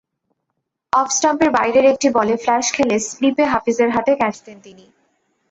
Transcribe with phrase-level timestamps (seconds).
[0.93, 4.85] অফস্টাম্পের বাইরের একটি বলে ফ্ল্যাশ খেলে স্লিপে হাফিজের হাতে ক্যাচ দেন তিনি।